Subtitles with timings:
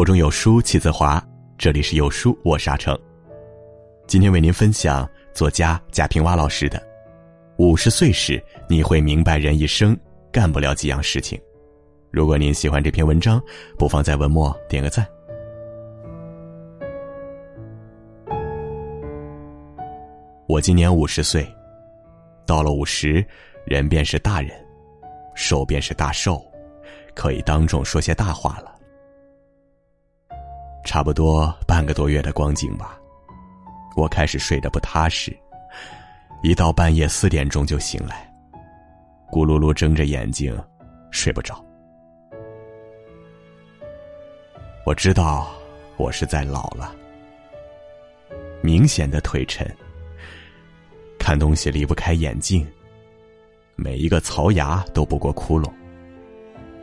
[0.00, 1.22] 腹中有书气自华，
[1.58, 2.98] 这里是有书我沙成。
[4.06, 6.78] 今天为您分享作家贾平凹老师的
[7.58, 9.94] 《五十岁时你会明白人一生
[10.32, 11.38] 干不了几样事情》。
[12.10, 13.38] 如果您喜欢这篇文章，
[13.78, 15.06] 不妨在文末点个赞。
[20.46, 21.46] 我今年五十岁，
[22.46, 23.22] 到了五十，
[23.66, 24.50] 人便是大人，
[25.34, 26.42] 寿便是大寿，
[27.14, 28.69] 可以当众说些大话了。
[30.84, 32.98] 差不多半个多月的光景吧，
[33.96, 35.36] 我开始睡得不踏实，
[36.42, 38.28] 一到半夜四点钟就醒来，
[39.30, 40.56] 咕噜噜睁着眼睛，
[41.10, 41.64] 睡不着。
[44.84, 45.50] 我知道
[45.96, 46.92] 我是在老了，
[48.62, 49.68] 明显的腿沉。
[51.18, 52.66] 看东西离不开眼镜，
[53.76, 55.70] 每一个槽牙都不过窟窿，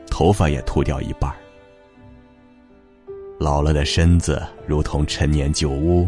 [0.10, 1.36] 头发也秃掉一半儿
[3.48, 6.06] 老了的身子如同陈年旧屋，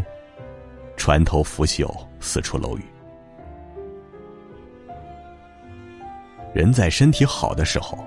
[0.94, 2.84] 船头腐朽，四处漏雨。
[6.52, 7.98] 人在身体好的时候，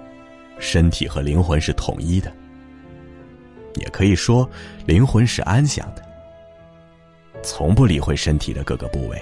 [0.60, 2.32] 身体和灵魂是统一的，
[3.78, 4.48] 也可以说
[4.86, 6.04] 灵魂是安详的，
[7.42, 9.20] 从不理会身体的各个部位。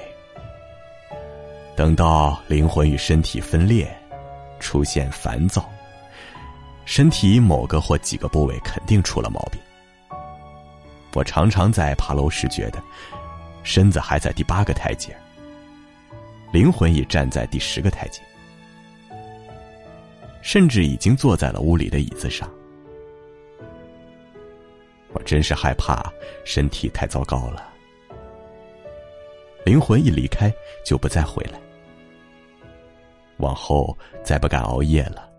[1.73, 3.89] 等到灵魂与身体分裂，
[4.59, 5.69] 出现烦躁，
[6.83, 9.61] 身体某个或几个部位肯定出了毛病。
[11.13, 12.81] 我常常在爬楼时觉得，
[13.63, 15.15] 身子还在第八个台阶，
[16.53, 18.21] 灵魂已站在第十个台阶，
[20.41, 22.49] 甚至已经坐在了屋里的椅子上。
[25.13, 26.09] 我真是害怕
[26.45, 27.69] 身体太糟糕了。
[29.65, 30.51] 灵魂一离开，
[30.85, 31.59] 就不再回来。
[33.37, 35.29] 往后再不敢熬夜了。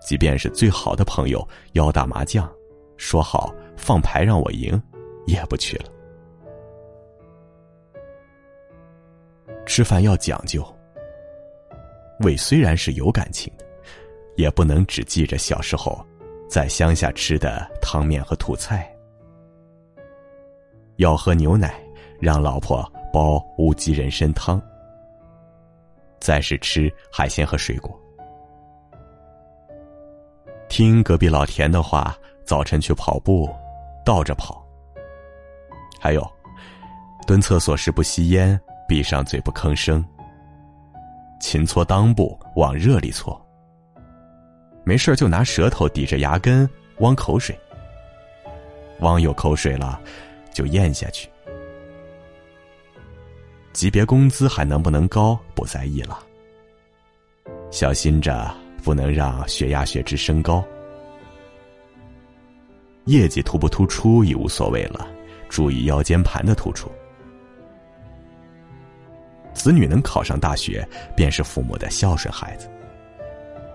[0.00, 2.48] 即便是最好的朋友邀打麻将，
[2.96, 4.80] 说好放牌让我赢，
[5.26, 5.84] 也不去了。
[9.66, 10.64] 吃饭要讲究，
[12.20, 13.64] 胃虽然是有感情的，
[14.36, 16.04] 也不能只记着小时候
[16.48, 18.90] 在乡下吃的汤面和土菜。
[20.96, 21.86] 要喝牛奶。
[22.18, 24.58] 让老婆煲乌鸡人参汤，
[26.18, 27.94] 再是吃海鲜和水果。
[30.66, 33.52] 听隔壁老田的话，早晨去跑步，
[34.04, 34.64] 倒着跑。
[36.00, 36.24] 还有，
[37.26, 40.04] 蹲厕所时不吸烟，闭上嘴不吭声。
[41.40, 43.38] 勤搓裆部，往热里搓。
[44.84, 46.68] 没事就拿舌头抵着牙根
[46.98, 47.58] 汪口水，
[49.00, 50.00] 汪有口水了，
[50.52, 51.28] 就咽下去。
[53.72, 56.20] 级别工资还能不能高不在意了，
[57.72, 58.54] 小心着
[58.84, 60.64] 不能让血压血脂升高，
[63.06, 65.08] 业绩突不突出已无所谓了，
[65.48, 66.90] 注意腰间盘的突出。
[69.54, 70.86] 子女能考上大学，
[71.16, 72.68] 便是父母的孝顺孩子。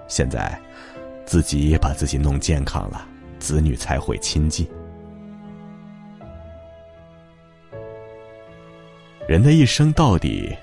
[0.07, 0.59] 现在，
[1.25, 3.07] 自己把自己弄健康了，
[3.39, 4.67] 子女才会亲近。
[9.27, 10.53] 人的一生到底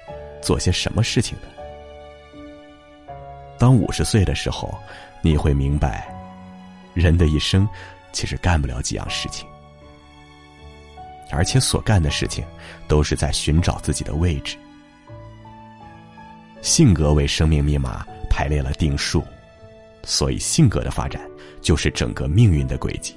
[0.43, 1.49] 做些什么事情呢？
[3.59, 4.73] 当五十岁的时候，
[5.23, 6.07] 你会明白，
[6.93, 7.67] 人的一生
[8.19, 9.47] 其实干不了几样事情，
[11.31, 12.45] 而且所干的事情
[12.89, 14.57] 都是在寻找自己的位置。
[16.61, 19.23] 性格为生命密码排列了定数，
[20.03, 21.23] 所以性格的发展
[21.61, 23.15] 就是整个命运的轨迹。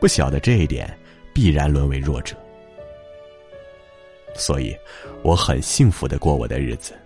[0.00, 0.92] 不晓得这一点，
[1.32, 2.34] 必然沦为弱者。
[4.34, 4.76] 所以，
[5.22, 6.98] 我很幸福的过我的日子，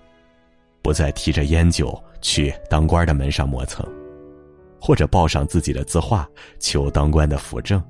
[0.80, 3.86] 不再提着烟酒去当官的门上磨蹭，
[4.80, 6.28] 或者报上自己的字画
[6.58, 7.82] 求当官的辅政。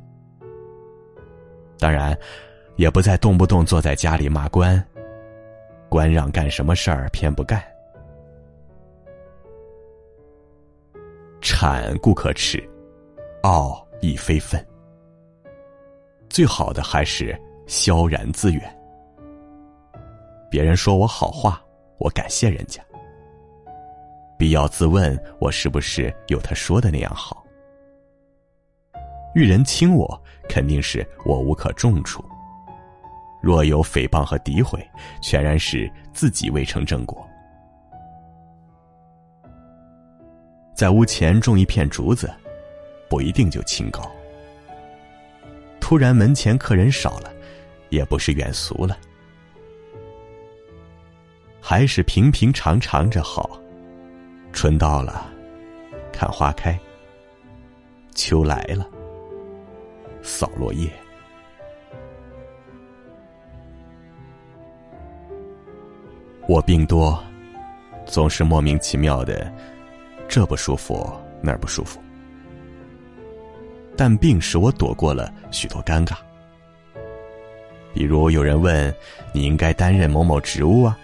[1.79, 2.19] 当然，
[2.77, 4.85] 也不再动不动坐在家里骂官，
[5.89, 7.63] 官让干什么事儿偏不干。
[11.41, 12.63] 产固可耻，
[13.43, 14.65] 傲亦非分。
[16.29, 18.79] 最好的还是萧然自远。
[20.51, 21.63] 别人说我好话，
[21.99, 22.83] 我感谢人家。
[24.39, 27.45] 必要自问，我是不是有他说的那样好？
[29.35, 32.25] 遇人轻我，肯定是我无可重处。
[33.43, 34.81] 若有诽谤和诋毁，
[35.21, 37.29] 全然是自己未成正果。
[40.73, 42.33] 在屋前种一片竹子，
[43.09, 44.09] 不一定就清高。
[45.81, 47.33] 突然门前客人少了，
[47.91, 48.97] 也不是远俗了。
[51.61, 53.61] 还是平平常常着好。
[54.61, 55.25] 春到了，
[56.13, 56.77] 看花开。
[58.13, 58.85] 秋来了，
[60.21, 60.91] 扫落叶。
[66.49, 67.23] 我病多，
[68.05, 69.49] 总是莫名其妙的，
[70.27, 71.09] 这不舒服
[71.41, 72.01] 那儿不舒服。
[73.97, 76.17] 但病使我躲过了许多尴尬，
[77.95, 78.93] 比如有人问
[79.33, 80.99] 你应该担任某某职务啊，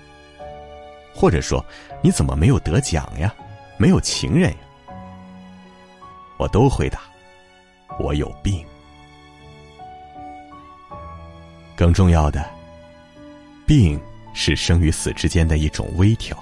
[1.15, 1.65] 或者说
[2.03, 3.33] 你怎么没有得奖呀，
[3.77, 4.57] 没有情人呀？
[6.39, 7.01] 我都回答
[7.99, 8.65] 我有病。
[11.77, 12.45] 更重要的，
[13.67, 14.01] 病。
[14.37, 16.37] 是生与死之间的一种微调，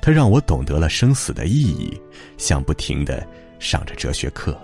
[0.00, 2.00] 它让我懂得了生死的意义，
[2.38, 3.28] 像不停的
[3.58, 4.58] 上着哲学课。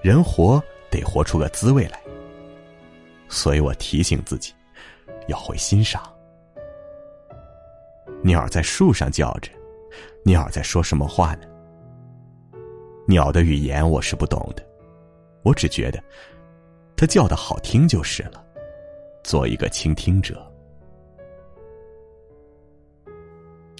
[0.00, 2.00] 人活得活出个滋味来，
[3.28, 4.54] 所以我提醒自己，
[5.26, 6.00] 要会欣赏。
[8.22, 9.50] 鸟在树上叫着，
[10.24, 11.46] 鸟在说什么话呢？
[13.08, 14.62] 鸟的语言我是不懂的，
[15.42, 16.02] 我只觉得。
[16.96, 18.44] 它叫的好听就是了，
[19.24, 20.46] 做一个倾听者。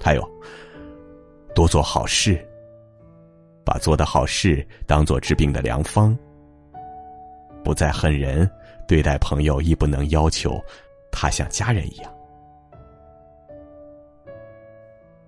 [0.02, 0.26] 还有，
[1.54, 2.42] 多做好事，
[3.62, 6.16] 把做的好事当做治病的良方。
[7.62, 8.50] 不再恨人，
[8.88, 10.58] 对待朋友亦不能要求
[11.12, 12.10] 他像家人一样。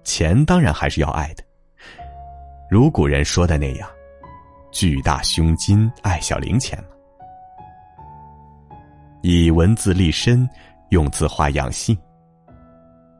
[0.04, 1.44] 钱当然还是要爱的，
[2.70, 3.88] 如古人说的那样
[4.72, 6.88] ，“巨大胸襟，爱小零钱嘛”。
[9.22, 10.48] 以文字立身，
[10.88, 11.96] 用字画养性。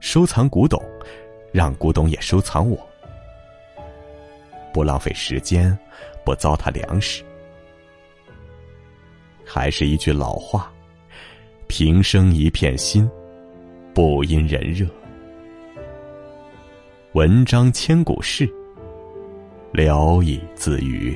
[0.00, 0.82] 收藏古董，
[1.52, 2.76] 让古董也收藏我。
[4.72, 5.78] 不浪费时间，
[6.24, 7.22] 不糟蹋粮食。
[9.46, 10.72] 还是一句老话：
[11.68, 13.08] 平生一片心，
[13.94, 14.86] 不因人热。
[17.14, 18.50] 文章千古事，
[19.70, 21.14] 聊以自娱。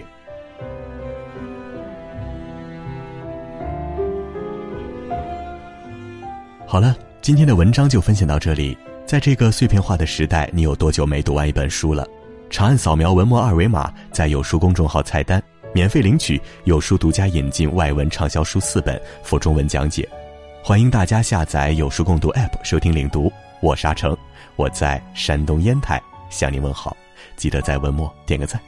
[6.67, 8.77] 好了，今天的文章就分享到这里。
[9.07, 12.07] 在这个碎片化的时代，你有多久没读完一本书了？
[12.51, 20.07] 长按扫描文末二维码，在有书公众号菜单免费领取有书独家引进外文畅销书四本，附中文讲解。
[20.63, 23.33] 欢迎大家下载有书共读 App 收听领读。
[23.63, 24.15] 我沙成，
[24.55, 26.01] 我在山东烟台
[26.31, 26.97] 向您问好，
[27.37, 28.61] 记得在文末点个赞。